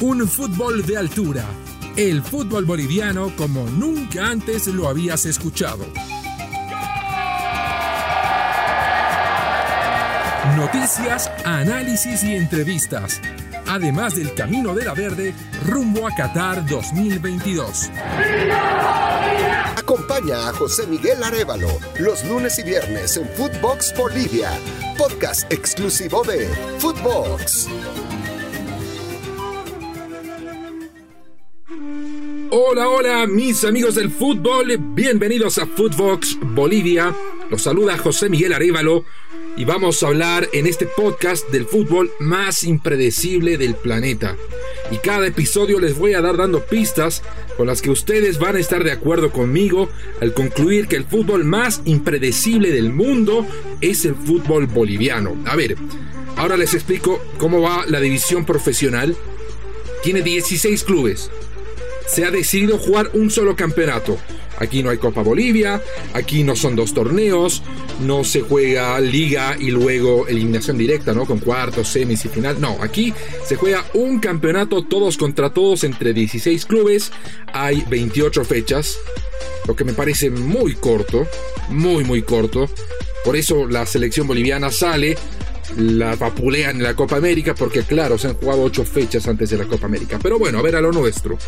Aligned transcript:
Un 0.00 0.26
fútbol 0.26 0.86
de 0.86 0.96
altura. 0.96 1.44
El 1.94 2.22
fútbol 2.22 2.64
boliviano 2.64 3.36
como 3.36 3.64
nunca 3.64 4.28
antes 4.28 4.66
lo 4.66 4.88
habías 4.88 5.26
escuchado. 5.26 5.84
Noticias, 10.56 11.30
análisis 11.44 12.24
y 12.24 12.34
entrevistas. 12.34 13.20
Además 13.66 14.16
del 14.16 14.32
Camino 14.32 14.74
de 14.74 14.86
la 14.86 14.94
Verde 14.94 15.34
rumbo 15.66 16.08
a 16.08 16.14
Qatar 16.14 16.64
2022. 16.66 17.90
Acompaña 19.76 20.48
a 20.48 20.52
José 20.54 20.86
Miguel 20.86 21.22
Arevalo 21.22 21.68
los 21.98 22.24
lunes 22.24 22.58
y 22.58 22.62
viernes 22.62 23.18
en 23.18 23.28
Footbox 23.28 23.94
Bolivia, 23.98 24.50
podcast 24.96 25.52
exclusivo 25.52 26.22
de 26.24 26.48
Footbox. 26.78 27.68
Hola, 32.52 32.88
hola, 32.88 33.26
mis 33.28 33.62
amigos 33.62 33.94
del 33.94 34.10
fútbol, 34.10 34.76
bienvenidos 34.76 35.58
a 35.58 35.66
Footbox 35.66 36.36
Bolivia. 36.42 37.14
Los 37.48 37.62
saluda 37.62 37.96
José 37.96 38.28
Miguel 38.28 38.52
Arevalo 38.52 39.04
y 39.56 39.64
vamos 39.64 40.02
a 40.02 40.08
hablar 40.08 40.48
en 40.52 40.66
este 40.66 40.86
podcast 40.86 41.48
del 41.50 41.64
fútbol 41.64 42.10
más 42.18 42.64
impredecible 42.64 43.56
del 43.56 43.76
planeta. 43.76 44.36
Y 44.90 44.96
cada 44.96 45.28
episodio 45.28 45.78
les 45.78 45.96
voy 45.96 46.14
a 46.14 46.22
dar 46.22 46.36
dando 46.36 46.66
pistas 46.66 47.22
con 47.56 47.68
las 47.68 47.82
que 47.82 47.90
ustedes 47.90 48.40
van 48.40 48.56
a 48.56 48.60
estar 48.60 48.82
de 48.82 48.90
acuerdo 48.90 49.30
conmigo 49.30 49.88
al 50.20 50.34
concluir 50.34 50.88
que 50.88 50.96
el 50.96 51.04
fútbol 51.04 51.44
más 51.44 51.82
impredecible 51.84 52.72
del 52.72 52.92
mundo 52.92 53.46
es 53.80 54.04
el 54.04 54.16
fútbol 54.16 54.66
boliviano. 54.66 55.36
A 55.46 55.54
ver, 55.54 55.76
ahora 56.34 56.56
les 56.56 56.74
explico 56.74 57.22
cómo 57.38 57.60
va 57.60 57.86
la 57.86 58.00
división 58.00 58.44
profesional. 58.44 59.14
Tiene 60.02 60.22
16 60.22 60.82
clubes. 60.82 61.30
Se 62.10 62.24
ha 62.24 62.30
decidido 62.30 62.78
jugar 62.78 63.10
un 63.14 63.30
solo 63.30 63.54
campeonato. 63.54 64.18
Aquí 64.58 64.82
no 64.82 64.90
hay 64.90 64.98
Copa 64.98 65.22
Bolivia, 65.22 65.80
aquí 66.12 66.42
no 66.44 66.54
son 66.54 66.76
dos 66.76 66.92
torneos, 66.92 67.62
no 68.00 68.24
se 68.24 68.42
juega 68.42 69.00
liga 69.00 69.56
y 69.58 69.70
luego 69.70 70.26
eliminación 70.28 70.76
directa, 70.76 71.14
¿no? 71.14 71.24
Con 71.24 71.38
cuartos, 71.38 71.88
semis 71.88 72.24
y 72.26 72.28
final. 72.28 72.60
No, 72.60 72.76
aquí 72.82 73.14
se 73.46 73.56
juega 73.56 73.86
un 73.94 74.18
campeonato 74.18 74.84
todos 74.84 75.16
contra 75.16 75.54
todos 75.54 75.84
entre 75.84 76.12
16 76.12 76.66
clubes. 76.66 77.10
Hay 77.54 77.84
28 77.88 78.44
fechas, 78.44 78.98
lo 79.66 79.74
que 79.74 79.84
me 79.84 79.94
parece 79.94 80.28
muy 80.30 80.74
corto, 80.74 81.26
muy, 81.70 82.04
muy 82.04 82.20
corto. 82.22 82.68
Por 83.24 83.36
eso 83.36 83.66
la 83.66 83.86
selección 83.86 84.26
boliviana 84.26 84.70
sale 84.70 85.16
la 85.76 86.16
vapulean 86.16 86.76
en 86.76 86.82
la 86.82 86.94
Copa 86.94 87.16
América 87.16 87.54
porque 87.54 87.82
claro, 87.82 88.18
se 88.18 88.28
han 88.28 88.34
jugado 88.34 88.62
8 88.62 88.84
fechas 88.84 89.26
antes 89.28 89.50
de 89.50 89.58
la 89.58 89.66
Copa 89.66 89.86
América. 89.86 90.18
Pero 90.22 90.38
bueno, 90.38 90.58
a 90.58 90.62
ver 90.62 90.76
a 90.76 90.80
lo 90.80 90.92
nuestro. 90.92 91.38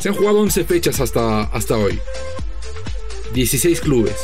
Se 0.00 0.08
han 0.08 0.14
jugado 0.14 0.40
11 0.40 0.64
fechas 0.64 1.00
hasta, 1.00 1.42
hasta 1.44 1.76
hoy. 1.76 1.98
16 3.34 3.80
clubes. 3.80 4.14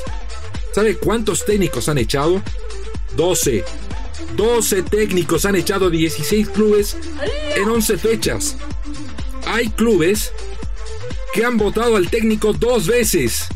¿Sabe 0.72 0.96
cuántos 0.96 1.44
técnicos 1.44 1.88
han 1.88 1.98
echado? 1.98 2.42
12. 3.16 3.64
12 4.36 4.82
técnicos 4.82 5.44
han 5.44 5.56
echado 5.56 5.90
16 5.90 6.48
clubes 6.48 6.96
en 7.56 7.68
11 7.68 7.98
fechas. 7.98 8.56
Hay 9.46 9.68
clubes 9.70 10.32
que 11.32 11.44
han 11.44 11.56
votado 11.56 11.96
al 11.96 12.08
técnico 12.08 12.52
dos 12.52 12.86
veces. 12.86 13.46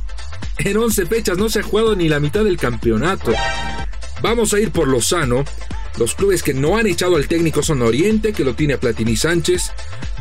En 0.58 0.76
11 0.76 1.06
fechas 1.06 1.38
no 1.38 1.48
se 1.48 1.60
ha 1.60 1.62
jugado 1.62 1.94
ni 1.94 2.08
la 2.08 2.20
mitad 2.20 2.44
del 2.44 2.56
campeonato. 2.56 3.32
Vamos 4.22 4.52
a 4.54 4.60
ir 4.60 4.70
por 4.70 4.88
lo 4.88 5.00
sano. 5.00 5.44
Los 5.98 6.14
clubes 6.14 6.42
que 6.42 6.54
no 6.54 6.76
han 6.76 6.86
echado 6.86 7.16
al 7.16 7.26
técnico 7.26 7.62
son 7.62 7.82
Oriente, 7.82 8.32
que 8.32 8.44
lo 8.44 8.54
tiene 8.54 8.78
Platini 8.78 9.16
Sánchez, 9.16 9.72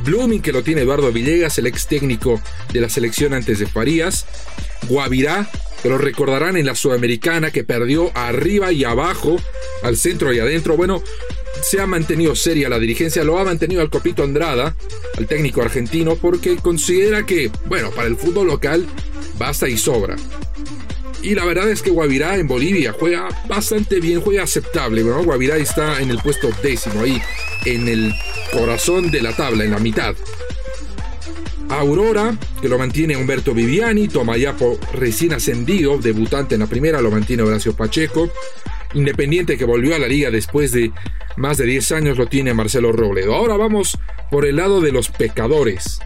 Blooming, 0.04 0.42
que 0.42 0.52
lo 0.52 0.64
tiene 0.64 0.82
Eduardo 0.82 1.12
Villegas, 1.12 1.58
el 1.60 1.68
ex 1.68 1.88
técnico 1.88 2.42
de 2.74 2.82
la 2.82 2.90
selección 2.90 3.34
antes 3.34 3.60
de 3.60 3.68
Farías, 3.68 4.26
Guavirá, 4.90 5.48
que 5.82 5.90
lo 5.90 6.00
recordarán 6.00 6.58
en 6.58 6.66
la 6.66 6.74
Sudamericana, 6.74 7.52
que 7.52 7.64
perdió 7.64 8.12
arriba 8.16 8.72
y 8.72 8.84
abajo, 8.84 9.38
al 9.84 9.98
centro 9.98 10.34
y 10.34 10.40
adentro. 10.40 10.76
Bueno, 10.78 11.04
se 11.62 11.80
ha 11.80 11.86
mantenido 11.86 12.36
seria 12.36 12.70
la 12.70 12.80
dirigencia, 12.80 13.24
lo 13.24 13.38
ha 13.38 13.44
mantenido 13.44 13.82
al 13.82 13.90
Copito 13.90 14.24
Andrada, 14.24 14.76
al 15.16 15.28
técnico 15.28 15.62
argentino, 15.62 16.16
porque 16.16 16.58
considera 16.58 17.26
que, 17.26 17.52
bueno, 17.66 17.92
para 17.92 18.08
el 18.08 18.16
fútbol 18.16 18.48
local 18.48 18.88
basta 19.38 19.70
y 19.70 19.78
sobra. 19.78 20.16
Y 21.28 21.36
la 21.36 21.44
verdad 21.44 21.70
es 21.70 21.82
que 21.82 21.90
Guavirá 21.90 22.38
en 22.38 22.48
Bolivia 22.48 22.96
juega 22.98 23.28
bastante 23.50 24.00
bien, 24.00 24.22
juega 24.22 24.44
aceptable. 24.44 25.04
¿no? 25.04 25.22
Guavirá 25.26 25.58
está 25.58 26.02
en 26.02 26.10
el 26.10 26.20
puesto 26.20 26.50
décimo, 26.64 27.02
ahí, 27.02 27.22
en 27.66 27.90
el 27.90 28.14
corazón 28.54 29.12
de 29.12 29.22
la 29.22 29.36
tabla, 29.36 29.66
en 29.66 29.72
la 29.72 29.80
mitad. 29.80 30.16
Aurora, 31.68 32.38
que 32.62 32.70
lo 32.70 32.80
mantiene 32.80 33.18
Humberto 33.18 33.54
Viviani, 33.54 34.08
Tomayapo 34.08 34.80
recién 34.94 35.34
ascendido, 35.34 35.98
debutante 35.98 36.56
en 36.56 36.62
la 36.62 36.68
primera, 36.68 37.02
lo 37.02 37.12
mantiene 37.12 37.44
Horacio 37.44 37.76
Pacheco. 37.76 38.32
Independiente 38.94 39.58
que 39.58 39.66
volvió 39.66 39.96
a 39.96 40.00
la 40.00 40.08
liga 40.08 40.32
después 40.32 40.72
de 40.72 40.94
más 41.36 41.58
de 41.58 41.66
10 41.66 41.92
años 41.92 42.18
lo 42.18 42.28
tiene 42.28 42.54
Marcelo 42.54 42.94
Robledo. 42.94 43.36
Ahora 43.36 43.58
vamos 43.58 44.00
por 44.32 44.46
el 44.46 44.56
lado 44.56 44.80
de 44.80 44.94
los 44.94 45.10
pecadores, 45.10 46.00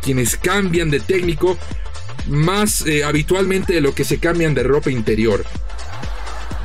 quienes 0.00 0.38
cambian 0.38 0.90
de 0.90 1.00
técnico 1.00 1.58
más 2.28 2.86
eh, 2.86 3.04
habitualmente 3.04 3.74
de 3.74 3.80
lo 3.80 3.94
que 3.94 4.04
se 4.04 4.18
cambian 4.18 4.54
de 4.54 4.62
ropa 4.62 4.90
interior. 4.90 5.44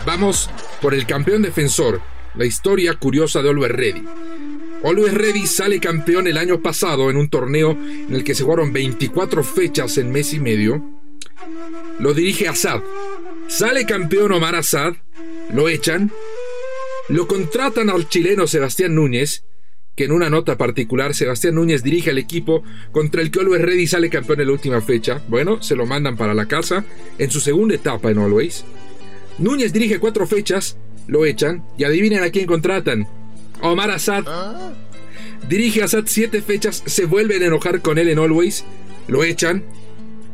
Vamos 0.06 0.50
por 0.82 0.94
el 0.94 1.06
campeón 1.06 1.42
defensor, 1.42 2.02
la 2.36 2.46
historia 2.46 2.94
curiosa 2.96 3.42
de 3.42 3.50
Oliver 3.50 3.76
Reddy. 3.76 4.04
Always 4.84 5.14
Ready 5.14 5.48
sale 5.48 5.80
campeón 5.80 6.28
el 6.28 6.38
año 6.38 6.62
pasado 6.62 7.10
en 7.10 7.18
un 7.18 7.30
torneo 7.30 7.72
en 7.72 8.14
el 8.14 8.24
que 8.24 8.36
se 8.36 8.44
jugaron 8.44 8.72
24 8.72 9.44
fechas 9.44 9.98
en 9.98 10.12
mes 10.12 10.34
y 10.34 10.40
medio. 10.40 10.84
Lo 12.00 12.14
dirige 12.14 12.48
Assad. 12.48 12.82
Sale 13.48 13.86
campeón 13.86 14.34
Omar 14.34 14.56
Assad, 14.56 14.94
lo 15.52 15.68
echan, 15.68 16.12
lo 17.10 17.28
contratan 17.28 17.90
al 17.90 18.08
chileno 18.08 18.46
Sebastián 18.46 18.94
Núñez, 18.94 19.44
que 19.98 20.06
en 20.06 20.12
una 20.12 20.30
nota 20.30 20.58
particular 20.58 21.16
Sebastián 21.16 21.56
Núñez 21.56 21.82
dirige 21.82 22.12
al 22.12 22.20
equipo 22.20 22.64
contra 22.92 23.20
el 23.20 23.32
que 23.32 23.40
Always 23.40 23.64
Ready 23.64 23.88
sale 23.88 24.12
campeón 24.12 24.40
en 24.40 24.48
la 24.48 24.54
última 24.54 24.80
fecha. 24.80 25.24
Bueno, 25.28 25.62
se 25.64 25.76
lo 25.76 25.88
mandan 25.88 26.16
para 26.16 26.36
la 26.36 26.46
casa 26.46 26.86
en 27.18 27.32
su 27.32 27.40
segunda 27.40 27.74
etapa 27.74 28.12
en 28.12 28.20
Always. 28.20 28.64
Núñez 29.40 29.74
dirige 29.74 30.00
cuatro 30.00 30.28
fechas, 30.28 30.78
lo 31.08 31.26
echan 31.26 31.64
y 31.80 31.84
adivinen 31.84 32.24
a 32.24 32.30
quién 32.30 32.46
contratan. 32.46 33.08
Omar 33.60 33.90
Assad. 33.90 34.24
Dirige 35.50 35.82
a 35.82 35.86
Assad 35.86 36.04
siete 36.06 36.44
fechas, 36.44 36.84
se 36.86 37.06
vuelven 37.06 37.42
a 37.42 37.48
enojar 37.48 37.82
con 37.82 37.98
él 37.98 38.10
en 38.10 38.20
Always, 38.20 38.66
lo 39.08 39.24
echan 39.24 39.64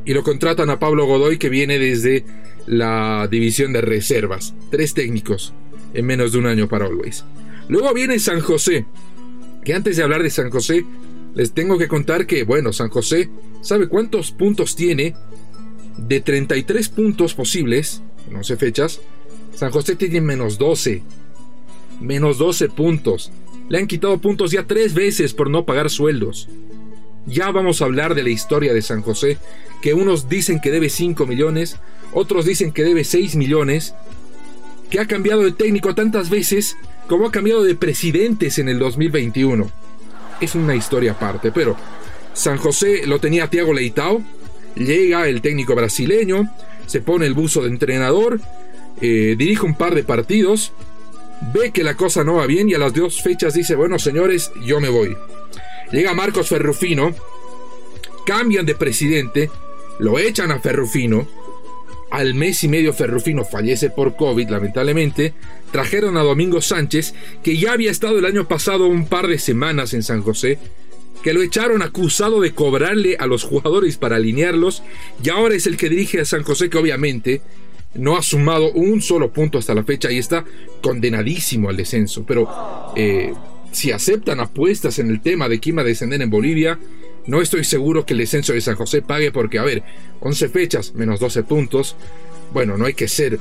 y 0.03 0.13
lo 0.13 0.23
contratan 0.23 0.69
a 0.71 0.79
Pablo 0.79 1.05
Godoy 1.05 1.37
que 1.37 1.47
viene 1.47 1.79
desde 1.79 2.25
la 2.65 3.29
división 3.31 3.71
de 3.71 3.79
reservas. 3.79 4.55
Tres 4.71 4.93
técnicos 4.93 5.53
en 5.93 6.05
menos 6.05 6.33
de 6.33 6.39
un 6.39 6.47
año 6.47 6.67
para 6.67 6.85
Always. 6.85 7.23
Luego 7.69 7.93
viene 7.93 8.19
San 8.19 8.41
José, 8.41 8.85
que 9.63 9.73
antes 9.73 9.97
de 9.97 10.03
hablar 10.03 10.23
de 10.23 10.29
San 10.29 10.49
José, 10.49 10.85
les 11.35 11.53
tengo 11.53 11.77
que 11.77 11.87
contar 11.87 12.27
que, 12.27 12.43
bueno, 12.43 12.73
San 12.73 12.89
José, 12.89 13.29
¿sabe 13.61 13.87
cuántos 13.87 14.31
puntos 14.31 14.75
tiene? 14.75 15.15
De 15.97 16.21
33 16.21 16.89
puntos 16.89 17.33
posibles, 17.33 18.01
en 18.29 18.35
11 18.35 18.57
fechas, 18.57 19.01
San 19.53 19.71
José 19.71 19.95
tiene 19.95 20.21
menos 20.21 20.57
12 20.57 21.03
menos 22.03 22.37
12 22.37 22.69
puntos. 22.69 23.31
Le 23.69 23.77
han 23.77 23.87
quitado 23.87 24.19
puntos 24.19 24.51
ya 24.51 24.65
tres 24.65 24.93
veces 24.93 25.33
por 25.33 25.49
no 25.49 25.65
pagar 25.65 25.89
sueldos. 25.89 26.49
Ya 27.25 27.51
vamos 27.51 27.81
a 27.81 27.85
hablar 27.85 28.15
de 28.15 28.23
la 28.23 28.29
historia 28.29 28.73
de 28.73 28.81
San 28.81 29.01
José, 29.01 29.37
que 29.81 29.93
unos 29.93 30.27
dicen 30.27 30.59
que 30.59 30.71
debe 30.71 30.89
5 30.89 31.25
millones, 31.25 31.77
otros 32.11 32.45
dicen 32.45 32.73
que 32.73 32.83
debe 32.83 33.05
6 33.05 33.37
millones, 33.37 33.95
que 34.89 34.99
ha 34.99 35.07
cambiado 35.07 35.41
de 35.41 35.53
técnico 35.53 35.95
tantas 35.95 36.29
veces 36.29 36.75
como 37.07 37.27
ha 37.27 37.31
cambiado 37.31 37.63
de 37.63 37.75
presidentes 37.75 38.59
en 38.59 38.69
el 38.69 38.79
2021. 38.79 39.69
Es 40.41 40.55
una 40.55 40.75
historia 40.75 41.13
aparte, 41.13 41.51
pero 41.51 41.75
San 42.33 42.57
José 42.57 43.05
lo 43.05 43.19
tenía 43.19 43.49
Thiago 43.49 43.73
Leitao, 43.73 44.21
llega 44.75 45.27
el 45.27 45.41
técnico 45.41 45.75
brasileño, 45.75 46.49
se 46.85 47.01
pone 47.01 47.25
el 47.25 47.33
buzo 47.33 47.61
de 47.61 47.69
entrenador, 47.69 48.39
eh, 49.01 49.35
dirige 49.37 49.65
un 49.65 49.75
par 49.75 49.95
de 49.95 50.03
partidos, 50.03 50.73
ve 51.53 51.71
que 51.71 51.83
la 51.83 51.95
cosa 51.95 52.23
no 52.23 52.35
va 52.35 52.47
bien 52.47 52.69
y 52.69 52.73
a 52.73 52.79
las 52.79 52.93
dos 52.93 53.21
fechas 53.21 53.53
dice, 53.53 53.75
bueno 53.75 53.99
señores, 53.99 54.51
yo 54.65 54.79
me 54.79 54.89
voy. 54.89 55.15
Llega 55.91 56.13
Marcos 56.13 56.49
Ferrufino, 56.49 57.13
cambian 58.25 58.65
de 58.65 58.75
presidente, 58.75 59.51
lo 59.99 60.17
echan 60.17 60.51
a 60.51 60.59
Ferrufino, 60.59 61.27
al 62.13 62.35
mes 62.35 62.63
y 62.63 62.67
medio 62.67 62.93
Ferrufino 62.93 63.43
fallece 63.43 63.89
por 63.89 64.15
COVID, 64.15 64.47
lamentablemente, 64.47 65.33
trajeron 65.71 66.15
a 66.15 66.21
Domingo 66.21 66.61
Sánchez, 66.61 67.15
que 67.41 67.57
ya 67.57 67.71
había 67.71 67.89
estado 67.89 68.19
el 68.19 68.25
año 68.25 68.47
pasado 68.47 68.85
un 68.85 69.07
par 69.07 69.27
de 69.27 69.39
semanas 69.39 69.95
en 69.95 70.03
San 70.03 70.21
José, 70.21 70.59
que 71.23 71.33
lo 71.33 71.41
echaron 71.41 71.81
acusado 71.81 72.39
de 72.39 72.53
cobrarle 72.53 73.17
a 73.17 73.25
los 73.25 73.43
jugadores 73.43 73.97
para 73.97 74.17
alinearlos, 74.17 74.83
y 75.23 75.31
ahora 75.31 75.55
es 75.55 75.65
el 75.65 75.75
que 75.75 75.89
dirige 75.89 76.21
a 76.21 76.25
San 76.25 76.43
José, 76.43 76.69
que 76.69 76.77
obviamente 76.77 77.41
no 77.95 78.15
ha 78.15 78.21
sumado 78.21 78.71
un 78.73 79.01
solo 79.01 79.33
punto 79.33 79.57
hasta 79.57 79.73
la 79.73 79.83
fecha 79.83 80.11
y 80.11 80.19
está 80.19 80.45
condenadísimo 80.83 81.69
al 81.69 81.77
descenso. 81.77 82.25
Pero 82.27 82.47
eh, 82.95 83.33
si 83.71 83.91
aceptan 83.91 84.39
apuestas 84.39 84.99
en 84.99 85.09
el 85.09 85.19
tema 85.19 85.49
de 85.49 85.59
quién 85.59 85.77
va 85.77 85.81
a 85.81 85.85
descender 85.85 86.21
en 86.21 86.29
Bolivia, 86.29 86.77
no 87.27 87.41
estoy 87.41 87.63
seguro 87.63 88.05
que 88.05 88.13
el 88.13 88.19
descenso 88.19 88.53
de 88.53 88.61
San 88.61 88.75
José 88.75 89.01
pague 89.01 89.31
porque, 89.31 89.59
a 89.59 89.63
ver, 89.63 89.83
11 90.19 90.49
fechas 90.49 90.93
menos 90.93 91.19
12 91.19 91.43
puntos. 91.43 91.95
Bueno, 92.53 92.77
no 92.77 92.85
hay 92.85 92.93
que 92.93 93.07
ser 93.07 93.39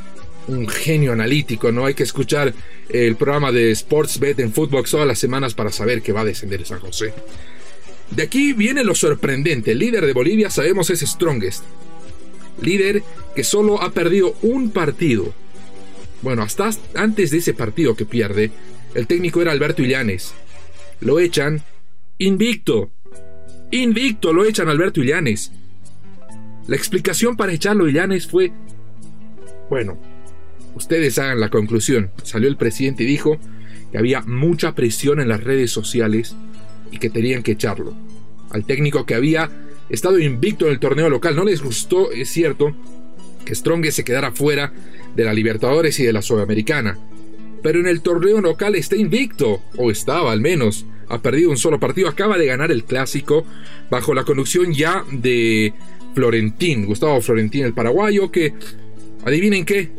un 0.48 0.68
genio 0.68 1.12
analítico, 1.12 1.70
no 1.70 1.86
hay 1.86 1.94
que 1.94 2.02
escuchar 2.02 2.52
el 2.88 3.16
programa 3.16 3.52
de 3.52 3.74
Sportsbet 3.74 4.38
en 4.40 4.52
Footbox 4.52 4.90
todas 4.90 5.06
las 5.06 5.18
semanas 5.18 5.54
para 5.54 5.70
saber 5.70 6.02
que 6.02 6.12
va 6.12 6.22
a 6.22 6.24
descender 6.24 6.64
San 6.66 6.80
José. 6.80 7.12
De 8.10 8.22
aquí 8.22 8.52
viene 8.52 8.84
lo 8.84 8.94
sorprendente. 8.94 9.72
El 9.72 9.78
líder 9.78 10.04
de 10.04 10.12
Bolivia 10.12 10.50
sabemos 10.50 10.90
es 10.90 11.00
Strongest. 11.00 11.64
Líder 12.60 13.02
que 13.34 13.44
solo 13.44 13.80
ha 13.80 13.92
perdido 13.92 14.36
un 14.42 14.70
partido. 14.70 15.32
Bueno, 16.20 16.42
hasta 16.42 16.70
antes 16.94 17.30
de 17.30 17.38
ese 17.38 17.54
partido 17.54 17.96
que 17.96 18.04
pierde, 18.04 18.50
el 18.94 19.06
técnico 19.06 19.40
era 19.40 19.52
Alberto 19.52 19.82
Illanes. 19.82 20.34
Lo 21.00 21.18
echan 21.18 21.62
invicto. 22.18 22.90
Invicto 23.72 24.34
lo 24.34 24.44
echan 24.44 24.68
Alberto 24.68 25.02
Illanes. 25.02 25.50
La 26.66 26.76
explicación 26.76 27.38
para 27.38 27.52
echarlo 27.52 27.88
Illanes 27.88 28.26
fue, 28.26 28.52
bueno, 29.70 29.98
ustedes 30.74 31.18
hagan 31.18 31.40
la 31.40 31.48
conclusión. 31.48 32.10
Salió 32.22 32.50
el 32.50 32.58
presidente 32.58 33.04
y 33.04 33.06
dijo 33.06 33.38
que 33.90 33.96
había 33.96 34.20
mucha 34.20 34.74
presión 34.74 35.20
en 35.20 35.28
las 35.28 35.42
redes 35.42 35.70
sociales 35.70 36.36
y 36.90 36.98
que 36.98 37.08
tenían 37.08 37.42
que 37.42 37.52
echarlo. 37.52 37.94
Al 38.50 38.66
técnico 38.66 39.06
que 39.06 39.14
había 39.14 39.50
estado 39.88 40.18
invicto 40.18 40.66
en 40.66 40.72
el 40.72 40.78
torneo 40.78 41.08
local 41.08 41.34
no 41.34 41.44
les 41.44 41.62
gustó, 41.62 42.12
es 42.12 42.28
cierto, 42.28 42.76
que 43.46 43.54
Strong 43.54 43.86
se 43.86 44.04
quedara 44.04 44.32
fuera 44.32 44.70
de 45.16 45.24
la 45.24 45.32
Libertadores 45.32 45.98
y 45.98 46.04
de 46.04 46.12
la 46.12 46.20
Sudamericana. 46.20 46.98
Pero 47.62 47.80
en 47.80 47.86
el 47.86 48.02
torneo 48.02 48.42
local 48.42 48.74
está 48.74 48.96
invicto, 48.96 49.62
o 49.78 49.90
estaba 49.90 50.30
al 50.30 50.42
menos. 50.42 50.84
Ha 51.12 51.18
perdido 51.18 51.50
un 51.50 51.56
solo 51.56 51.78
partido, 51.78 52.08
acaba 52.08 52.38
de 52.38 52.46
ganar 52.46 52.72
el 52.72 52.84
clásico 52.84 53.44
bajo 53.90 54.14
la 54.14 54.24
conducción 54.24 54.72
ya 54.72 55.04
de 55.10 55.74
Florentín, 56.14 56.86
Gustavo 56.86 57.20
Florentín, 57.20 57.64
el 57.64 57.74
paraguayo, 57.74 58.30
que, 58.30 58.54
adivinen 59.24 59.64
qué, 59.64 59.92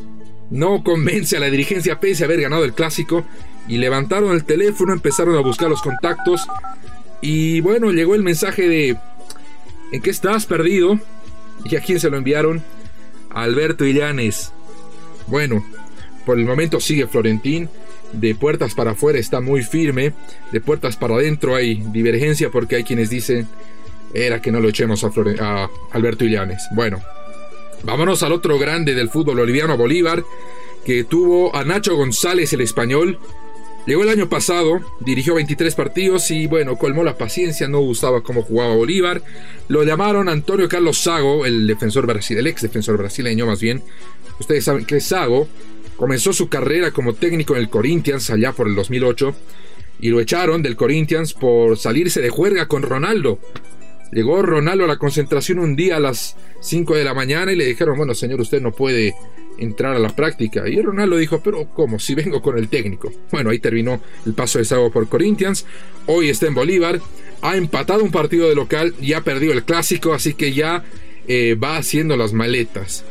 no 0.49 0.83
convence 0.83 1.37
a 1.37 1.39
la 1.39 1.49
dirigencia 1.49 1.99
pese 1.99 2.23
a 2.23 2.25
haber 2.25 2.41
ganado 2.41 2.65
el 2.65 2.73
clásico 2.73 3.25
y 3.67 3.77
levantaron 3.77 4.33
el 4.33 4.43
teléfono, 4.43 4.91
empezaron 4.91 5.35
a 5.35 5.39
buscar 5.39 5.69
los 5.69 5.81
contactos 5.81 6.47
y 7.21 7.61
bueno, 7.61 7.91
llegó 7.91 8.15
el 8.15 8.23
mensaje 8.23 8.67
de 8.67 8.97
¿En 9.93 10.01
qué 10.01 10.09
estás 10.09 10.47
perdido? 10.47 10.99
¿Y 11.65 11.75
a 11.75 11.81
quién 11.81 11.99
se 11.99 12.09
lo 12.09 12.17
enviaron? 12.17 12.63
Alberto 13.29 13.85
Illanes. 13.85 14.51
Bueno, 15.27 15.63
por 16.25 16.39
el 16.39 16.45
momento 16.45 16.79
sigue 16.79 17.05
Florentín. 17.05 17.69
De 18.13 18.35
puertas 18.35 18.73
para 18.73 18.91
afuera 18.91 19.19
está 19.19 19.41
muy 19.41 19.63
firme. 19.63 20.13
De 20.51 20.61
puertas 20.61 20.95
para 20.97 21.15
adentro 21.15 21.55
hay 21.55 21.75
divergencia 21.91 22.49
porque 22.49 22.77
hay 22.77 22.83
quienes 22.83 23.09
dicen 23.09 23.47
era 24.13 24.41
que 24.41 24.51
no 24.51 24.59
lo 24.59 24.69
echemos 24.69 25.03
a, 25.03 25.69
Alberto 25.91 26.23
Illanes. 26.23 26.63
Bueno, 26.75 27.01
vámonos 27.83 28.21
al 28.23 28.31
otro 28.31 28.59
grande 28.59 28.93
del 28.93 29.09
fútbol 29.09 29.37
boliviano, 29.37 29.75
Bolívar, 29.75 30.23
que 30.85 31.03
tuvo 31.03 31.55
a 31.55 31.63
Nacho 31.63 31.95
González, 31.95 32.53
el 32.53 32.61
español, 32.61 33.17
Llegó 33.85 34.03
el 34.03 34.09
año 34.09 34.29
pasado, 34.29 34.79
dirigió 35.01 35.35
23 35.35 35.75
partidos 35.75 36.31
y 36.31 36.47
bueno, 36.47 36.77
colmó 36.77 37.03
la 37.03 37.17
paciencia, 37.17 37.67
no 37.67 37.79
gustaba 37.79 38.23
cómo 38.23 38.41
jugaba 38.41 38.75
Bolívar. 38.75 39.21
Lo 39.67 39.83
llamaron 39.83 40.29
Antonio 40.29 40.69
Carlos 40.69 40.99
Sago, 40.99 41.45
el 41.45 41.67
defensor 41.67 42.07
brasileño, 42.07 42.39
el 42.39 42.47
ex 42.47 42.61
defensor 42.61 42.97
brasileño 42.97 43.45
más 43.45 43.59
bien. 43.59 43.83
Ustedes 44.39 44.63
saben 44.63 44.85
que 44.85 45.01
Sago 45.01 45.49
comenzó 45.97 46.33
su 46.33 46.49
carrera 46.49 46.91
como 46.91 47.13
técnico 47.13 47.55
en 47.55 47.61
el 47.61 47.69
Corinthians 47.69 48.29
allá 48.29 48.51
por 48.51 48.67
el 48.67 48.75
2008 48.75 49.35
y 49.99 50.09
lo 50.09 50.19
echaron 50.19 50.61
del 50.61 50.75
Corinthians 50.75 51.33
por 51.33 51.77
salirse 51.77 52.21
de 52.21 52.29
juerga 52.29 52.67
con 52.67 52.83
Ronaldo. 52.83 53.39
Llegó 54.11 54.41
Ronaldo 54.41 54.83
a 54.83 54.87
la 54.87 54.97
concentración 54.97 55.59
un 55.59 55.75
día 55.75 55.97
a 55.97 55.99
las 55.99 56.35
5 56.61 56.95
de 56.95 57.03
la 57.03 57.13
mañana 57.13 57.51
y 57.51 57.55
le 57.55 57.65
dijeron, 57.65 57.97
bueno 57.97 58.13
señor, 58.13 58.41
usted 58.41 58.61
no 58.61 58.71
puede 58.71 59.15
entrar 59.57 59.95
a 59.95 59.99
la 59.99 60.15
práctica. 60.15 60.67
Y 60.67 60.81
Ronaldo 60.81 61.17
dijo, 61.17 61.41
pero 61.43 61.67
¿cómo? 61.69 61.99
Si 61.99 62.15
vengo 62.15 62.41
con 62.41 62.57
el 62.57 62.69
técnico. 62.69 63.11
Bueno, 63.31 63.49
ahí 63.49 63.59
terminó 63.59 64.01
el 64.25 64.33
paso 64.33 64.59
de 64.59 64.65
Sago 64.65 64.91
por 64.91 65.07
Corinthians. 65.07 65.65
Hoy 66.05 66.29
está 66.29 66.47
en 66.47 66.55
Bolívar. 66.55 66.99
Ha 67.41 67.55
empatado 67.55 68.03
un 68.03 68.11
partido 68.11 68.47
de 68.49 68.55
local 68.55 68.93
y 69.01 69.13
ha 69.13 69.21
perdido 69.21 69.53
el 69.53 69.63
clásico, 69.63 70.13
así 70.13 70.33
que 70.33 70.53
ya 70.53 70.83
eh, 71.27 71.55
va 71.55 71.77
haciendo 71.77 72.17
las 72.17 72.33
maletas. 72.33 73.03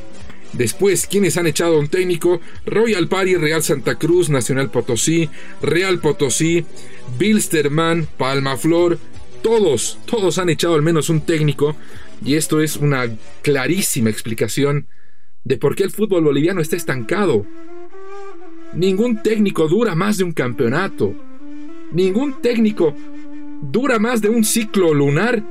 Después, 0.53 1.07
¿quiénes 1.07 1.37
han 1.37 1.47
echado 1.47 1.77
a 1.77 1.79
un 1.79 1.89
técnico? 1.89 2.41
Royal 2.67 3.09
Party, 3.09 3.37
Real 3.37 3.63
Santa 3.63 3.95
Cruz, 3.97 4.29
Nacional 4.29 4.71
Potosí, 4.71 5.31
Real 5.63 5.99
Potosí, 5.99 6.65
Bilsterman, 7.19 8.07
Palma 8.19 8.57
Flor. 8.57 8.99
Todos, 9.43 9.99
todos 10.05 10.39
han 10.39 10.51
echado 10.51 10.75
al 10.75 10.83
menos 10.83 11.09
un 11.09 11.23
técnico. 11.23 11.75
Y 12.25 12.35
esto 12.35 12.61
es 12.61 12.77
una 12.77 13.07
clarísima 13.43 14.11
explicación 14.11 14.87
de 15.45 15.57
por 15.57 15.75
qué 15.75 15.85
el 15.85 15.91
fútbol 15.91 16.25
boliviano 16.25 16.61
está 16.61 16.77
estancado. 16.77 17.47
Ningún 18.75 19.23
técnico 19.23 19.69
dura 19.69 19.95
más 19.95 20.19
de 20.19 20.25
un 20.25 20.33
campeonato. 20.33 21.15
Ningún 21.93 22.41
técnico 22.41 22.95
dura 23.63 23.99
más 23.99 24.21
de 24.21 24.29
un 24.29 24.45
ciclo 24.45 24.95
lunar. 24.95 25.43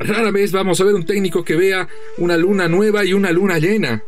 Rara 0.00 0.30
vez 0.30 0.52
vamos 0.52 0.80
a 0.80 0.84
ver 0.84 0.94
un 0.94 1.04
técnico 1.04 1.44
que 1.44 1.56
vea 1.56 1.88
una 2.18 2.36
luna 2.36 2.68
nueva 2.68 3.04
y 3.04 3.12
una 3.12 3.32
luna 3.32 3.58
llena. 3.58 4.02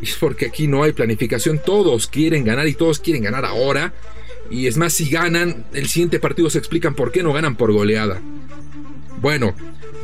Es 0.00 0.16
porque 0.16 0.46
aquí 0.46 0.66
no 0.66 0.82
hay 0.82 0.92
planificación, 0.92 1.60
todos 1.64 2.06
quieren 2.06 2.44
ganar 2.44 2.66
y 2.66 2.74
todos 2.74 2.98
quieren 2.98 3.22
ganar 3.22 3.44
ahora. 3.44 3.92
Y 4.50 4.66
es 4.66 4.76
más, 4.76 4.94
si 4.94 5.08
ganan, 5.08 5.66
el 5.72 5.88
siguiente 5.88 6.18
partido 6.18 6.50
se 6.50 6.58
explican 6.58 6.94
por 6.94 7.12
qué 7.12 7.22
no 7.22 7.32
ganan 7.32 7.56
por 7.56 7.72
goleada. 7.72 8.20
Bueno, 9.20 9.54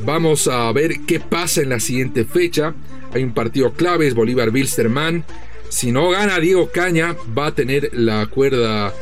vamos 0.05 0.46
a 0.46 0.70
ver 0.72 1.00
qué 1.06 1.20
pasa 1.20 1.62
en 1.62 1.70
la 1.70 1.81
siguiente 1.81 2.25
fecha. 2.25 2.75
Hay 3.12 3.25
un 3.25 3.34
partido 3.34 3.72
clave, 3.72 4.06
es 4.06 4.14
Bolívar 4.14 4.50
Bilsterman. 4.50 5.25
Si 5.69 5.90
no 5.90 6.10
gana 6.10 6.38
Diego 6.38 6.70
Caña, 6.70 7.16
va 7.37 7.46
a 7.46 7.55
tener 7.55 7.90
la 7.93 8.26
cuerda 8.26 8.94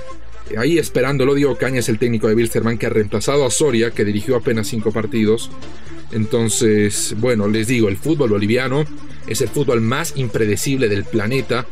ahí 0.57 0.79
esperándolo. 0.79 1.35
Diego 1.35 1.57
Caña 1.57 1.81
es 1.81 1.89
el 1.89 1.99
técnico 1.99 2.29
de 2.29 2.35
Bilsterman 2.35 2.79
que 2.79 2.87
ha 2.87 2.91
reemplazado 2.91 3.45
a 3.45 3.51
Soria, 3.51 3.91
que 3.91 4.05
dirigió 4.05 4.37
apenas 4.37 4.69
cinco 4.69 4.93
partidos. 4.93 5.51
Entonces, 6.13 7.15
bueno, 7.19 7.49
les 7.49 7.67
digo, 7.67 7.89
el 7.89 7.97
fútbol 7.97 8.31
boliviano 8.31 8.85
es 9.27 9.41
el 9.41 9.49
fútbol 9.49 9.81
más 9.81 10.13
impredecible 10.17 10.89
del 10.89 11.05
planeta. 11.05 11.67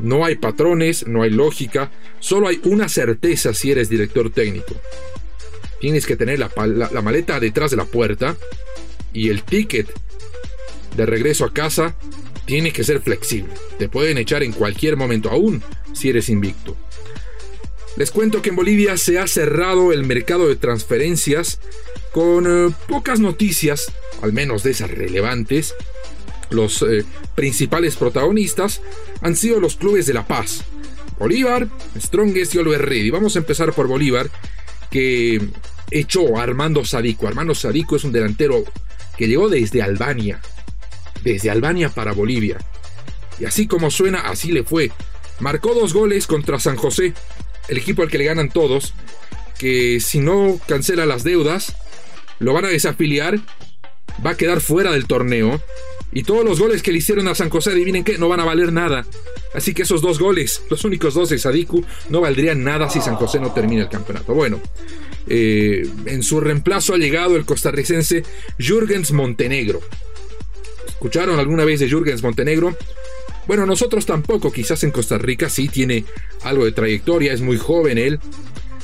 No 0.00 0.24
hay 0.24 0.36
patrones, 0.36 1.06
no 1.06 1.22
hay 1.22 1.30
lógica, 1.30 1.90
solo 2.18 2.48
hay 2.48 2.60
una 2.64 2.88
certeza 2.88 3.54
si 3.54 3.70
eres 3.70 3.88
director 3.88 4.30
técnico. 4.30 4.74
Tienes 5.80 6.06
que 6.06 6.16
tener 6.16 6.38
la, 6.38 6.50
maleta 7.02 7.38
detrás 7.38 7.70
de 7.70 7.76
la 7.76 7.84
puerta 7.84 8.36
y 9.12 9.28
el 9.28 9.42
ticket 9.42 9.92
de 10.96 11.06
regreso 11.06 11.44
a 11.44 11.52
casa 11.52 11.94
tiene 12.46 12.72
que 12.72 12.84
ser 12.84 13.00
flexible. 13.00 13.52
Te 13.78 13.88
pueden 13.88 14.18
echar 14.18 14.42
en 14.42 14.52
cualquier 14.52 14.96
momento, 14.96 15.30
aún 15.30 15.62
si 15.92 16.08
eres 16.08 16.28
invicto. 16.28 16.76
Les 17.96 18.10
cuento 18.10 18.42
que 18.42 18.48
en 18.48 18.56
Bolivia 18.56 18.96
se 18.96 19.18
ha 19.18 19.26
cerrado 19.26 19.92
el 19.92 20.04
mercado 20.04 20.48
de 20.48 20.56
transferencias 20.56 21.60
con 22.14 22.46
eh, 22.46 22.72
pocas 22.88 23.18
noticias, 23.18 23.92
al 24.22 24.32
menos 24.32 24.62
de 24.62 24.70
esas 24.70 24.88
relevantes. 24.88 25.74
Los 26.48 26.80
eh, 26.82 27.04
principales 27.34 27.96
protagonistas 27.96 28.80
han 29.20 29.34
sido 29.34 29.58
los 29.58 29.74
clubes 29.74 30.06
de 30.06 30.14
La 30.14 30.24
Paz, 30.24 30.62
Bolívar, 31.18 31.66
Strongest 31.98 32.54
y 32.54 32.58
Oliver 32.58 32.88
Ready. 32.88 33.10
Vamos 33.10 33.34
a 33.34 33.40
empezar 33.40 33.72
por 33.72 33.88
Bolívar, 33.88 34.30
que 34.92 35.42
echó 35.90 36.38
a 36.38 36.44
Armando 36.44 36.84
Sadico. 36.84 37.26
Armando 37.26 37.52
Sadico 37.52 37.96
es 37.96 38.04
un 38.04 38.12
delantero 38.12 38.62
que 39.18 39.26
llegó 39.26 39.48
desde 39.48 39.82
Albania, 39.82 40.40
desde 41.24 41.50
Albania 41.50 41.88
para 41.88 42.12
Bolivia. 42.12 42.58
Y 43.40 43.44
así 43.44 43.66
como 43.66 43.90
suena, 43.90 44.20
así 44.20 44.52
le 44.52 44.62
fue. 44.62 44.92
Marcó 45.40 45.74
dos 45.74 45.92
goles 45.92 46.28
contra 46.28 46.60
San 46.60 46.76
José, 46.76 47.12
el 47.66 47.78
equipo 47.78 48.02
al 48.02 48.08
que 48.08 48.18
le 48.18 48.24
ganan 48.24 48.50
todos, 48.50 48.94
que 49.58 49.98
si 49.98 50.20
no 50.20 50.60
cancela 50.68 51.06
las 51.06 51.24
deudas, 51.24 51.74
lo 52.44 52.52
van 52.52 52.66
a 52.66 52.68
desafiliar, 52.68 53.40
va 54.24 54.30
a 54.30 54.36
quedar 54.36 54.60
fuera 54.60 54.92
del 54.92 55.06
torneo. 55.06 55.60
Y 56.12 56.22
todos 56.22 56.44
los 56.44 56.60
goles 56.60 56.82
que 56.82 56.92
le 56.92 56.98
hicieron 56.98 57.26
a 57.26 57.34
San 57.34 57.50
José, 57.50 57.70
adivinen 57.70 58.04
que 58.04 58.18
no 58.18 58.28
van 58.28 58.38
a 58.38 58.44
valer 58.44 58.72
nada. 58.72 59.04
Así 59.52 59.74
que 59.74 59.82
esos 59.82 60.00
dos 60.00 60.18
goles, 60.18 60.62
los 60.70 60.84
únicos 60.84 61.14
dos 61.14 61.30
de 61.30 61.38
Sadiku, 61.38 61.84
no 62.08 62.20
valdrían 62.20 62.62
nada 62.62 62.88
si 62.88 63.00
San 63.00 63.16
José 63.16 63.40
no 63.40 63.52
termina 63.52 63.82
el 63.82 63.88
campeonato. 63.88 64.32
Bueno, 64.32 64.60
eh, 65.26 65.88
en 66.06 66.22
su 66.22 66.40
reemplazo 66.40 66.94
ha 66.94 66.98
llegado 66.98 67.36
el 67.36 67.44
costarricense 67.44 68.22
Jürgens 68.58 69.10
Montenegro. 69.10 69.80
¿Escucharon 70.86 71.38
alguna 71.40 71.64
vez 71.64 71.80
de 71.80 71.88
Jürgens 71.88 72.22
Montenegro? 72.22 72.76
Bueno, 73.46 73.66
nosotros 73.66 74.06
tampoco, 74.06 74.52
quizás 74.52 74.84
en 74.84 74.90
Costa 74.90 75.18
Rica 75.18 75.48
sí 75.48 75.68
tiene 75.68 76.04
algo 76.42 76.64
de 76.64 76.72
trayectoria, 76.72 77.32
es 77.32 77.40
muy 77.40 77.58
joven 77.58 77.98
él. 77.98 78.20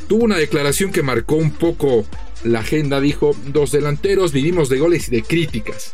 Tuvo 0.08 0.24
una 0.24 0.36
declaración 0.36 0.92
que 0.92 1.02
marcó 1.02 1.36
un 1.36 1.52
poco 1.52 2.04
la 2.44 2.60
agenda, 2.60 3.00
dijo, 3.00 3.36
dos 3.46 3.72
delanteros 3.72 4.32
vivimos 4.32 4.68
de 4.68 4.78
goles 4.78 5.08
y 5.08 5.10
de 5.10 5.22
críticas. 5.22 5.92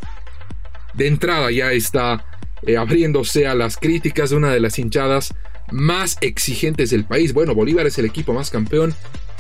De 0.94 1.06
entrada 1.06 1.50
ya 1.50 1.72
está 1.72 2.24
eh, 2.66 2.76
abriéndose 2.76 3.46
a 3.46 3.54
las 3.54 3.76
críticas 3.76 4.30
de 4.30 4.36
una 4.36 4.52
de 4.52 4.60
las 4.60 4.78
hinchadas 4.78 5.34
más 5.70 6.16
exigentes 6.20 6.90
del 6.90 7.04
país. 7.04 7.32
Bueno, 7.32 7.54
Bolívar 7.54 7.86
es 7.86 7.98
el 7.98 8.06
equipo 8.06 8.32
más 8.32 8.50
campeón. 8.50 8.94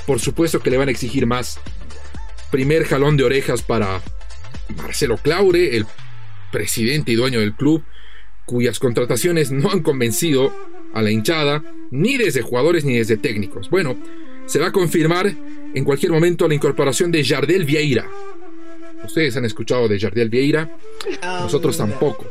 Por 0.06 0.20
supuesto 0.20 0.60
que 0.60 0.70
le 0.70 0.76
van 0.76 0.88
a 0.88 0.92
exigir 0.92 1.26
más. 1.26 1.58
Primer 2.50 2.84
jalón 2.84 3.16
de 3.16 3.24
orejas 3.24 3.62
para 3.62 4.02
Marcelo 4.76 5.16
Claure, 5.16 5.76
el 5.76 5.86
presidente 6.52 7.12
y 7.12 7.16
dueño 7.16 7.40
del 7.40 7.54
club, 7.54 7.82
cuyas 8.44 8.78
contrataciones 8.78 9.50
no 9.50 9.70
han 9.70 9.80
convencido 9.80 10.52
a 10.94 11.02
la 11.02 11.10
hinchada, 11.10 11.62
ni 11.90 12.16
desde 12.16 12.42
jugadores 12.42 12.84
ni 12.84 12.96
desde 12.96 13.16
técnicos. 13.16 13.68
Bueno, 13.70 13.96
se 14.46 14.58
va 14.58 14.68
a 14.68 14.72
confirmar 14.72 15.34
en 15.76 15.84
cualquier 15.84 16.10
momento 16.10 16.48
la 16.48 16.54
incorporación 16.54 17.12
de 17.12 17.22
Jardel 17.22 17.66
Vieira. 17.66 18.10
Ustedes 19.04 19.36
han 19.36 19.44
escuchado 19.44 19.86
de 19.88 20.00
Jardel 20.00 20.30
Vieira, 20.30 20.74
nosotros 21.22 21.76
tampoco. 21.76 22.26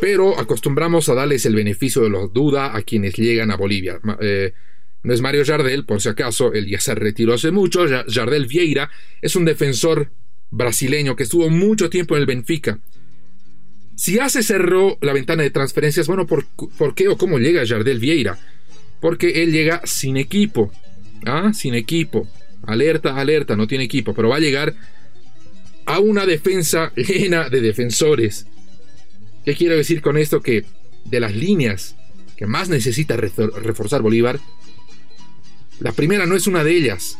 Pero 0.00 0.36
acostumbramos 0.36 1.08
a 1.08 1.14
darles 1.14 1.46
el 1.46 1.54
beneficio 1.54 2.02
de 2.02 2.10
la 2.10 2.26
duda 2.26 2.76
a 2.76 2.82
quienes 2.82 3.14
llegan 3.14 3.52
a 3.52 3.56
Bolivia. 3.56 4.00
Eh, 4.20 4.52
no 5.04 5.14
es 5.14 5.20
Mario 5.20 5.44
Jardel, 5.44 5.84
por 5.84 6.00
si 6.00 6.08
acaso, 6.08 6.52
él 6.52 6.66
ya 6.66 6.80
se 6.80 6.96
retiró 6.96 7.34
hace 7.34 7.52
mucho. 7.52 7.86
Jardel 8.08 8.46
Vieira 8.46 8.90
es 9.20 9.36
un 9.36 9.44
defensor 9.44 10.10
brasileño 10.50 11.14
que 11.14 11.22
estuvo 11.22 11.48
mucho 11.50 11.88
tiempo 11.88 12.16
en 12.16 12.22
el 12.22 12.26
Benfica. 12.26 12.80
Si 13.94 14.14
ya 14.14 14.28
se 14.28 14.42
cerró 14.42 14.98
la 15.02 15.12
ventana 15.12 15.44
de 15.44 15.50
transferencias, 15.50 16.08
bueno, 16.08 16.26
¿por, 16.26 16.46
¿por 16.46 16.96
qué 16.96 17.06
o 17.06 17.16
cómo 17.16 17.38
llega 17.38 17.64
Jardel 17.64 18.00
Vieira? 18.00 18.40
Porque 19.00 19.44
él 19.44 19.52
llega 19.52 19.82
sin 19.84 20.16
equipo. 20.16 20.72
¿Ah? 21.24 21.52
Sin 21.54 21.74
equipo. 21.74 22.26
Alerta, 22.66 23.16
alerta, 23.16 23.56
no 23.56 23.66
tiene 23.66 23.84
equipo, 23.84 24.14
pero 24.14 24.28
va 24.28 24.36
a 24.36 24.40
llegar 24.40 24.74
a 25.86 25.98
una 25.98 26.26
defensa 26.26 26.92
llena 26.94 27.48
de 27.48 27.60
defensores. 27.60 28.46
¿Qué 29.44 29.54
quiero 29.56 29.76
decir 29.76 30.00
con 30.00 30.16
esto? 30.16 30.40
Que 30.40 30.64
de 31.04 31.20
las 31.20 31.34
líneas 31.34 31.96
que 32.36 32.46
más 32.46 32.68
necesita 32.68 33.16
reforzar 33.16 34.02
Bolívar, 34.02 34.38
la 35.80 35.92
primera 35.92 36.26
no 36.26 36.36
es 36.36 36.46
una 36.46 36.62
de 36.62 36.76
ellas. 36.76 37.18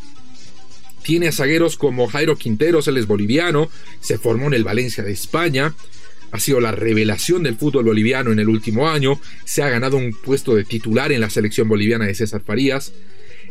Tiene 1.02 1.28
a 1.28 1.32
zagueros 1.32 1.76
como 1.76 2.06
Jairo 2.06 2.37
Quinteros, 2.37 2.87
él 2.87 2.96
es 2.96 3.08
boliviano, 3.08 3.68
se 4.00 4.18
formó 4.18 4.46
en 4.46 4.54
el 4.54 4.62
Valencia 4.62 5.02
de 5.02 5.11
España, 5.11 5.75
ha 6.30 6.38
sido 6.38 6.61
la 6.61 6.70
revelación 6.70 7.42
del 7.42 7.56
fútbol 7.56 7.84
boliviano 7.84 8.30
en 8.30 8.38
el 8.38 8.49
último 8.49 8.88
año, 8.88 9.20
se 9.44 9.62
ha 9.62 9.68
ganado 9.68 9.96
un 9.96 10.12
puesto 10.12 10.54
de 10.54 10.64
titular 10.64 11.11
en 11.11 11.20
la 11.20 11.28
selección 11.28 11.68
boliviana 11.68 12.06
de 12.06 12.14
César 12.14 12.42
Farías, 12.42 12.92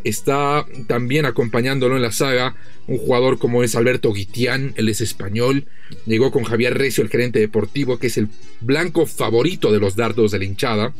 Está 0.03 0.65
también 0.87 1.25
acompañándolo 1.25 1.95
en 1.95 2.01
la 2.01 2.11
saga 2.11 2.55
un 2.87 2.97
jugador 2.97 3.37
como 3.37 3.63
es 3.63 3.75
Alberto 3.75 4.11
Guitián, 4.11 4.73
él 4.75 4.89
es 4.89 5.01
español. 5.01 5.65
Llegó 6.05 6.31
con 6.31 6.43
Javier 6.43 6.77
Recio, 6.77 7.03
el 7.03 7.09
gerente 7.09 7.39
deportivo, 7.39 7.99
que 7.99 8.07
es 8.07 8.17
el 8.17 8.29
blanco 8.59 9.05
favorito 9.05 9.71
de 9.71 9.79
los 9.79 9.95
dardos 9.95 10.31
de 10.31 10.39
la 10.39 10.45
hinchada. 10.45 10.93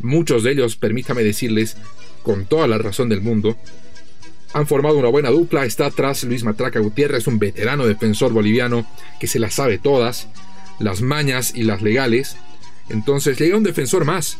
Muchos 0.00 0.42
de 0.42 0.52
ellos, 0.52 0.76
permítame 0.76 1.22
decirles, 1.22 1.76
con 2.22 2.46
toda 2.46 2.66
la 2.66 2.78
razón 2.78 3.08
del 3.08 3.20
mundo, 3.20 3.56
han 4.52 4.66
formado 4.66 4.98
una 4.98 5.08
buena 5.08 5.30
dupla. 5.30 5.64
Está 5.64 5.86
atrás 5.86 6.24
Luis 6.24 6.44
Matraca 6.44 6.80
Gutiérrez, 6.80 7.26
un 7.26 7.38
veterano 7.38 7.86
defensor 7.86 8.32
boliviano 8.32 8.86
que 9.20 9.26
se 9.26 9.38
las 9.38 9.54
sabe 9.54 9.78
todas, 9.78 10.28
las 10.78 11.02
mañas 11.02 11.52
y 11.54 11.64
las 11.64 11.82
legales. 11.82 12.36
Entonces 12.88 13.38
llega 13.38 13.56
un 13.56 13.64
defensor 13.64 14.04
más. 14.04 14.38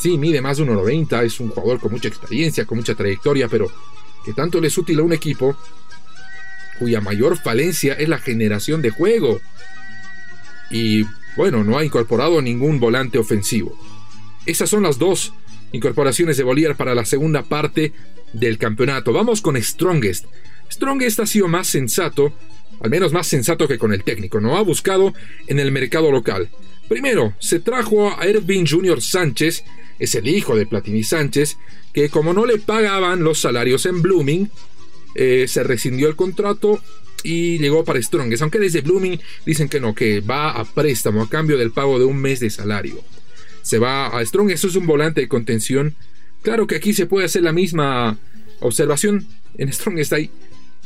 Sí, 0.00 0.16
mide 0.16 0.40
más 0.40 0.56
de 0.56 0.64
1,90, 0.64 1.24
es 1.24 1.40
un 1.40 1.50
jugador 1.50 1.78
con 1.78 1.92
mucha 1.92 2.08
experiencia, 2.08 2.64
con 2.64 2.78
mucha 2.78 2.94
trayectoria, 2.94 3.48
pero 3.48 3.70
que 4.24 4.32
tanto 4.32 4.60
le 4.60 4.68
es 4.68 4.78
útil 4.78 4.98
a 5.00 5.02
un 5.02 5.12
equipo 5.12 5.56
cuya 6.78 7.02
mayor 7.02 7.36
falencia 7.36 7.92
es 7.92 8.08
la 8.08 8.18
generación 8.18 8.80
de 8.80 8.90
juego. 8.90 9.40
Y 10.70 11.04
bueno, 11.36 11.62
no 11.62 11.76
ha 11.76 11.84
incorporado 11.84 12.40
ningún 12.40 12.80
volante 12.80 13.18
ofensivo. 13.18 13.78
Esas 14.46 14.70
son 14.70 14.84
las 14.84 14.98
dos 14.98 15.34
incorporaciones 15.72 16.38
de 16.38 16.44
Bolívar 16.44 16.76
para 16.76 16.94
la 16.94 17.04
segunda 17.04 17.42
parte 17.42 17.92
del 18.32 18.56
campeonato. 18.56 19.12
Vamos 19.12 19.42
con 19.42 19.62
Strongest. 19.62 20.24
Strongest 20.70 21.20
ha 21.20 21.26
sido 21.26 21.48
más 21.48 21.66
sensato, 21.66 22.32
al 22.80 22.90
menos 22.90 23.12
más 23.12 23.26
sensato 23.26 23.68
que 23.68 23.78
con 23.78 23.92
el 23.92 24.02
técnico. 24.02 24.40
No 24.40 24.56
ha 24.56 24.62
buscado 24.62 25.12
en 25.46 25.58
el 25.58 25.72
mercado 25.72 26.10
local. 26.10 26.48
Primero, 26.88 27.34
se 27.38 27.60
trajo 27.60 28.18
a 28.18 28.24
Ervin 28.24 28.66
Junior 28.66 29.00
Sánchez, 29.00 29.64
es 30.00 30.14
el 30.16 30.26
hijo 30.26 30.56
de 30.56 30.66
Platini 30.66 31.04
Sánchez, 31.04 31.58
que 31.92 32.08
como 32.08 32.32
no 32.32 32.46
le 32.46 32.58
pagaban 32.58 33.22
los 33.22 33.40
salarios 33.40 33.86
en 33.86 34.02
Blooming, 34.02 34.50
eh, 35.14 35.46
se 35.46 35.62
rescindió 35.62 36.08
el 36.08 36.16
contrato 36.16 36.80
y 37.22 37.58
llegó 37.58 37.84
para 37.84 38.02
Strongest, 38.02 38.42
aunque 38.42 38.58
desde 38.58 38.80
Blooming 38.80 39.20
dicen 39.44 39.68
que 39.68 39.78
no, 39.78 39.94
que 39.94 40.20
va 40.20 40.50
a 40.52 40.64
préstamo 40.64 41.22
a 41.22 41.28
cambio 41.28 41.58
del 41.58 41.70
pago 41.70 41.98
de 41.98 42.06
un 42.06 42.16
mes 42.16 42.40
de 42.40 42.48
salario. 42.48 43.04
Se 43.62 43.78
va 43.78 44.06
a 44.06 44.24
Strongest, 44.24 44.64
es 44.64 44.76
un 44.76 44.86
volante 44.86 45.20
de 45.20 45.28
contención. 45.28 45.94
Claro 46.42 46.66
que 46.66 46.76
aquí 46.76 46.94
se 46.94 47.04
puede 47.04 47.26
hacer 47.26 47.42
la 47.42 47.52
misma 47.52 48.18
observación. 48.60 49.26
En 49.58 49.70
Strongest 49.70 50.14
hay 50.14 50.30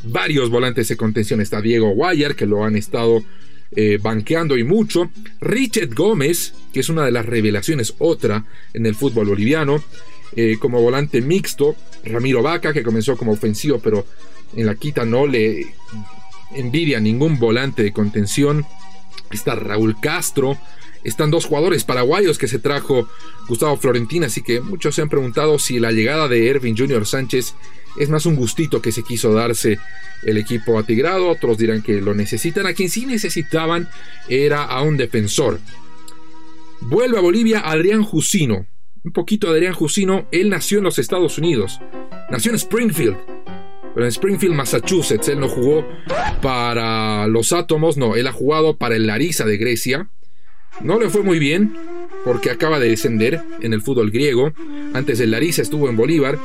varios 0.02 0.50
volantes 0.50 0.88
de 0.88 0.96
contención. 0.96 1.40
Está 1.40 1.60
Diego 1.60 1.90
Guayar, 1.90 2.34
que 2.34 2.46
lo 2.46 2.64
han 2.64 2.76
estado 2.76 3.22
eh, 3.76 3.98
banqueando 4.00 4.56
y 4.56 4.64
mucho. 4.64 5.10
Richard 5.40 5.94
Gómez, 5.94 6.54
que 6.72 6.80
es 6.80 6.88
una 6.88 7.04
de 7.04 7.10
las 7.10 7.26
revelaciones, 7.26 7.94
otra 7.98 8.44
en 8.72 8.86
el 8.86 8.94
fútbol 8.94 9.26
boliviano, 9.26 9.82
eh, 10.36 10.56
como 10.58 10.80
volante 10.80 11.20
mixto. 11.20 11.76
Ramiro 12.04 12.42
Vaca, 12.42 12.72
que 12.72 12.82
comenzó 12.82 13.16
como 13.16 13.32
ofensivo, 13.32 13.78
pero 13.78 14.06
en 14.56 14.66
la 14.66 14.74
quita 14.74 15.04
no 15.04 15.26
le 15.26 15.74
envidia 16.54 17.00
ningún 17.00 17.38
volante 17.38 17.82
de 17.82 17.92
contención. 17.92 18.64
Está 19.30 19.54
Raúl 19.54 19.98
Castro. 20.00 20.56
Están 21.04 21.30
dos 21.30 21.44
jugadores 21.44 21.84
paraguayos 21.84 22.38
que 22.38 22.48
se 22.48 22.58
trajo 22.58 23.08
Gustavo 23.46 23.76
Florentina, 23.76 24.26
así 24.26 24.42
que 24.42 24.60
muchos 24.60 24.94
se 24.94 25.02
han 25.02 25.08
preguntado 25.08 25.58
si 25.58 25.78
la 25.78 25.92
llegada 25.92 26.28
de 26.28 26.48
Ervin 26.48 26.76
Junior 26.76 27.06
Sánchez 27.06 27.54
es 27.98 28.08
más 28.08 28.26
un 28.26 28.36
gustito 28.36 28.82
que 28.82 28.92
se 28.92 29.02
quiso 29.02 29.32
darse 29.32 29.78
el 30.24 30.38
equipo 30.38 30.78
atigrado, 30.78 31.28
otros 31.28 31.58
dirán 31.58 31.82
que 31.82 32.00
lo 32.00 32.14
necesitan, 32.14 32.66
a 32.66 32.74
quien 32.74 32.88
sí 32.88 33.06
necesitaban 33.06 33.88
era 34.28 34.64
a 34.64 34.82
un 34.82 34.96
defensor. 34.96 35.60
Vuelve 36.80 37.18
a 37.18 37.22
Bolivia 37.22 37.60
Adrián 37.60 38.02
Jusino, 38.02 38.66
un 39.04 39.12
poquito 39.12 39.48
Adrián 39.48 39.74
Jusino, 39.74 40.26
él 40.32 40.48
nació 40.48 40.78
en 40.78 40.84
los 40.84 40.98
Estados 40.98 41.38
Unidos, 41.38 41.80
nació 42.30 42.50
en 42.50 42.56
Springfield, 42.56 43.16
pero 43.94 44.06
en 44.06 44.10
Springfield, 44.10 44.54
Massachusetts, 44.54 45.28
él 45.28 45.40
no 45.40 45.48
jugó 45.48 45.86
para 46.42 47.26
los 47.28 47.52
Átomos, 47.52 47.96
no, 47.96 48.16
él 48.16 48.26
ha 48.26 48.32
jugado 48.32 48.76
para 48.76 48.96
el 48.96 49.06
Larissa 49.06 49.44
de 49.44 49.56
Grecia, 49.56 50.10
no 50.80 50.98
le 50.98 51.10
fue 51.10 51.22
muy 51.22 51.38
bien, 51.38 51.74
porque 52.24 52.50
acaba 52.50 52.78
de 52.78 52.88
descender 52.88 53.40
en 53.60 53.72
el 53.72 53.82
fútbol 53.82 54.10
griego, 54.10 54.52
antes 54.92 55.18
del 55.18 55.30
Larissa 55.30 55.62
estuvo 55.62 55.88
en 55.88 55.96
Bolívar, 55.96 56.38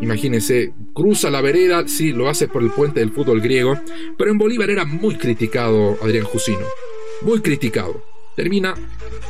Imagínense, 0.00 0.72
cruza 0.92 1.30
la 1.30 1.40
vereda, 1.40 1.86
sí, 1.86 2.12
lo 2.12 2.28
hace 2.28 2.48
por 2.48 2.62
el 2.62 2.70
puente 2.70 3.00
del 3.00 3.10
fútbol 3.10 3.40
griego, 3.40 3.78
pero 4.18 4.30
en 4.30 4.38
Bolívar 4.38 4.70
era 4.70 4.84
muy 4.84 5.16
criticado 5.16 5.96
Adrián 6.02 6.24
Jusino. 6.24 6.66
Muy 7.22 7.40
criticado. 7.40 8.04
Termina 8.36 8.74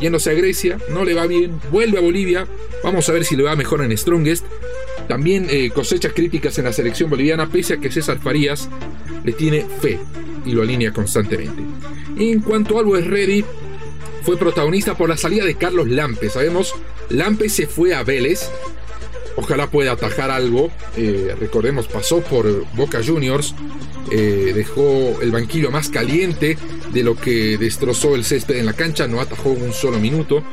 yéndose 0.01 0.31
a 0.31 0.35
Grecia, 0.35 0.79
no 0.91 1.05
le 1.05 1.15
va 1.15 1.27
bien, 1.27 1.61
vuelve 1.71 1.99
a 1.99 2.01
Bolivia, 2.01 2.47
vamos 2.83 3.09
a 3.09 3.13
ver 3.13 3.25
si 3.25 3.37
le 3.37 3.43
va 3.43 3.55
mejor 3.55 3.83
en 3.83 3.97
Strongest. 3.97 4.45
También 5.07 5.47
eh, 5.51 5.71
cosecha 5.71 6.11
críticas 6.11 6.59
en 6.59 6.65
la 6.65 6.73
selección 6.73 7.11
boliviana, 7.11 7.49
pese 7.49 7.75
a 7.75 7.77
que 7.77 7.93
César 7.93 8.19
Farías 8.19 8.69
le 9.23 9.33
tiene 9.33 9.67
fe 9.81 10.01
y 10.47 10.53
lo 10.53 10.63
alinea 10.63 10.93
constantemente. 10.93 11.63
En 12.17 12.41
cuanto 12.41 12.79
a 12.79 12.81
Always 12.81 13.07
Ready, 13.07 13.45
fue 14.25 14.37
protagonista 14.37 14.97
por 14.97 15.09
la 15.09 15.17
salida 15.17 15.45
de 15.45 15.55
Carlos 15.55 15.89
Lampe. 15.89 16.31
Sabemos, 16.31 16.75
Lampe 17.11 17.49
se 17.49 17.67
fue 17.67 17.95
a 17.95 18.03
Vélez, 18.03 18.51
Ojalá 19.37 19.69
pueda 19.69 19.93
atajar 19.93 20.31
algo. 20.31 20.71
Eh, 20.97 21.35
recordemos, 21.39 21.89
pasó 21.89 22.21
por 22.21 22.67
Boca 22.75 23.01
Juniors. 23.05 23.55
Eh, 24.11 24.53
dejó 24.55 25.21
el 25.23 25.33
banquillo 25.33 25.71
más 25.71 25.89
caliente 25.89 26.57
de 26.93 27.03
lo 27.03 27.17
que 27.17 27.59
destrozó 27.59 28.15
el 28.15 28.25
césped 28.25 28.57
en 28.57 28.67
la 28.67 28.75
cancha. 28.75 29.09
No 29.09 29.21
atajó 29.21 29.51
un 29.51 29.73
solo 29.73 29.99
minuto. 29.99 30.45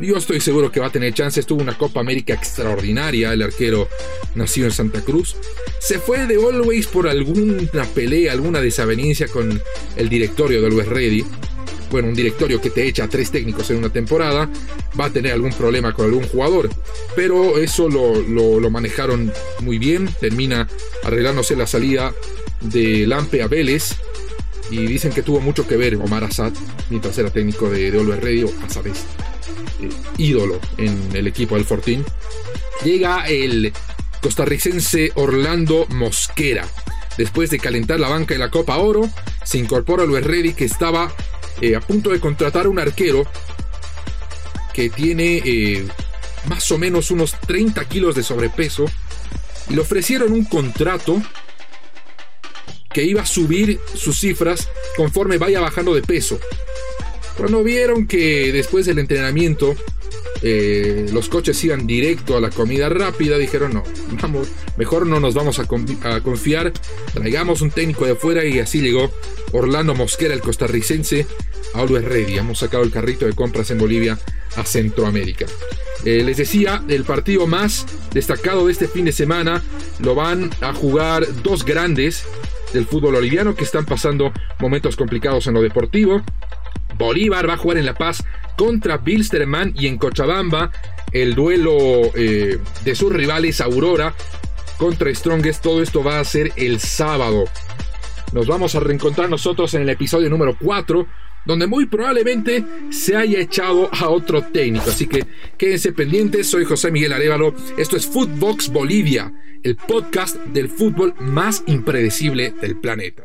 Yo 0.00 0.16
estoy 0.16 0.40
seguro 0.40 0.70
que 0.70 0.80
va 0.80 0.88
a 0.88 0.92
tener 0.92 1.14
chances. 1.14 1.46
Tuvo 1.46 1.62
una 1.62 1.78
Copa 1.78 2.00
América 2.00 2.34
extraordinaria. 2.34 3.32
El 3.32 3.40
arquero 3.40 3.88
nació 4.34 4.66
en 4.66 4.72
Santa 4.72 5.00
Cruz. 5.00 5.36
Se 5.78 5.98
fue 5.98 6.26
de 6.26 6.34
Always 6.34 6.86
por 6.86 7.08
alguna 7.08 7.84
pelea, 7.94 8.32
alguna 8.32 8.60
desaveniencia 8.60 9.26
con 9.28 9.62
el 9.96 10.08
directorio 10.10 10.60
de 10.60 10.66
Always 10.66 10.88
Ready 10.88 11.24
bueno, 11.94 12.08
un 12.08 12.14
directorio 12.16 12.60
que 12.60 12.70
te 12.70 12.88
echa 12.88 13.04
a 13.04 13.08
tres 13.08 13.30
técnicos 13.30 13.70
en 13.70 13.76
una 13.76 13.88
temporada, 13.88 14.50
va 14.98 15.04
a 15.04 15.10
tener 15.10 15.30
algún 15.30 15.52
problema 15.52 15.92
con 15.92 16.06
algún 16.06 16.26
jugador. 16.26 16.68
Pero 17.14 17.56
eso 17.56 17.88
lo, 17.88 18.68
manejaron 18.68 19.32
muy 19.60 19.78
bien, 19.78 20.12
termina 20.18 20.66
arreglándose 21.04 21.54
la 21.54 21.68
salida 21.68 22.12
de 22.62 23.06
Lampe 23.06 23.42
a 23.42 23.46
Vélez. 23.46 23.94
Y 24.72 24.88
dicen 24.88 25.12
que 25.12 25.22
tuvo 25.22 25.40
mucho 25.40 25.68
que 25.68 25.76
ver 25.76 25.94
Omar 25.94 26.24
Assad, 26.24 26.52
mientras 26.90 27.16
era 27.16 27.30
técnico 27.30 27.70
de, 27.70 27.92
de 27.92 27.98
Oliver 28.00 28.24
Radio, 28.24 28.50
Assad 28.66 28.88
es 28.88 28.98
eh, 29.80 29.88
ídolo 30.18 30.58
en 30.76 30.98
el 31.14 31.28
equipo 31.28 31.54
del 31.54 31.64
Fortín. 31.64 32.04
Llega 32.82 33.24
el 33.28 33.72
costarricense 34.20 35.12
Orlando 35.14 35.86
Mosquera. 35.90 36.66
Después 37.16 37.50
de 37.50 37.60
calentar 37.60 38.00
la 38.00 38.08
banca 38.08 38.34
en 38.34 38.40
la 38.40 38.50
Copa 38.50 38.78
Oro, 38.78 39.08
se 39.44 39.58
incorpora 39.58 40.04
Luis 40.04 40.24
Ready 40.24 40.54
que 40.54 40.64
estaba 40.64 41.14
eh, 41.60 41.76
a 41.76 41.80
punto 41.80 42.10
de 42.10 42.20
contratar 42.20 42.66
a 42.66 42.68
un 42.68 42.78
arquero 42.78 43.24
que 44.72 44.90
tiene 44.90 45.40
eh, 45.44 45.86
más 46.48 46.70
o 46.72 46.78
menos 46.78 47.10
unos 47.10 47.32
30 47.46 47.84
kilos 47.86 48.14
de 48.14 48.22
sobrepeso 48.22 48.86
y 49.68 49.74
le 49.74 49.80
ofrecieron 49.80 50.32
un 50.32 50.44
contrato 50.44 51.22
que 52.92 53.04
iba 53.04 53.22
a 53.22 53.26
subir 53.26 53.80
sus 53.94 54.20
cifras 54.20 54.68
conforme 54.96 55.38
vaya 55.38 55.60
bajando 55.60 55.94
de 55.94 56.02
peso. 56.02 56.38
Cuando 57.36 57.64
vieron 57.64 58.06
que 58.06 58.52
después 58.52 58.86
del 58.86 59.00
entrenamiento 59.00 59.74
eh, 60.46 61.06
los 61.10 61.30
coches 61.30 61.64
iban 61.64 61.86
directo 61.86 62.36
a 62.36 62.40
la 62.40 62.50
comida 62.50 62.90
rápida, 62.90 63.38
dijeron 63.38 63.72
no, 63.72 63.82
vamos, 64.20 64.48
mejor 64.76 65.06
no 65.06 65.18
nos 65.18 65.32
vamos 65.32 65.58
a, 65.58 65.64
confiar, 66.20 66.70
traigamos 67.14 67.62
un 67.62 67.70
técnico 67.70 68.04
de 68.04 68.12
afuera 68.12 68.44
y 68.44 68.58
así 68.58 68.82
llegó 68.82 69.10
Orlando 69.52 69.94
Mosquera, 69.94 70.34
el 70.34 70.42
costarricense, 70.42 71.26
a 71.72 71.80
Always 71.80 72.04
Ready. 72.04 72.36
Hemos 72.36 72.58
sacado 72.58 72.82
el 72.82 72.90
carrito 72.90 73.24
de 73.24 73.32
compras 73.32 73.70
en 73.70 73.78
Bolivia 73.78 74.18
a 74.56 74.64
Centroamérica. 74.66 75.46
Eh, 76.04 76.22
les 76.22 76.36
decía, 76.36 76.84
el 76.88 77.04
partido 77.04 77.46
más 77.46 77.86
destacado 78.12 78.66
de 78.66 78.72
este 78.72 78.86
fin 78.86 79.06
de 79.06 79.12
semana 79.12 79.62
lo 80.00 80.14
van 80.14 80.50
a 80.60 80.74
jugar 80.74 81.26
dos 81.42 81.64
grandes 81.64 82.26
del 82.74 82.84
fútbol 82.84 83.14
boliviano 83.14 83.54
que 83.54 83.64
están 83.64 83.86
pasando 83.86 84.30
momentos 84.60 84.94
complicados 84.94 85.46
en 85.46 85.54
lo 85.54 85.62
deportivo. 85.62 86.22
Bolívar 86.98 87.48
va 87.48 87.54
a 87.54 87.56
jugar 87.56 87.78
en 87.78 87.86
La 87.86 87.94
Paz 87.94 88.22
contra 88.56 88.98
Bilsterman 88.98 89.74
y 89.76 89.86
en 89.86 89.98
Cochabamba 89.98 90.70
el 91.12 91.34
duelo 91.34 91.76
eh, 92.14 92.58
de 92.84 92.94
sus 92.94 93.12
rivales 93.12 93.60
Aurora 93.60 94.14
contra 94.78 95.14
Strongest. 95.14 95.62
Todo 95.62 95.82
esto 95.82 96.02
va 96.02 96.20
a 96.20 96.24
ser 96.24 96.52
el 96.56 96.80
sábado. 96.80 97.44
Nos 98.32 98.46
vamos 98.46 98.74
a 98.74 98.80
reencontrar 98.80 99.30
nosotros 99.30 99.74
en 99.74 99.82
el 99.82 99.88
episodio 99.90 100.28
número 100.28 100.56
4 100.60 101.06
donde 101.44 101.66
muy 101.66 101.86
probablemente 101.86 102.64
se 102.90 103.16
haya 103.16 103.38
echado 103.38 103.88
a 103.92 104.08
otro 104.08 104.42
técnico. 104.42 104.90
Así 104.90 105.06
que 105.06 105.24
quédense 105.58 105.92
pendientes, 105.92 106.48
soy 106.48 106.64
José 106.64 106.90
Miguel 106.90 107.12
Arevalo, 107.12 107.54
esto 107.76 107.96
es 107.96 108.06
Footbox 108.06 108.70
Bolivia, 108.70 109.32
el 109.62 109.76
podcast 109.76 110.36
del 110.46 110.68
fútbol 110.68 111.14
más 111.20 111.62
impredecible 111.66 112.54
del 112.60 112.76
planeta. 112.80 113.24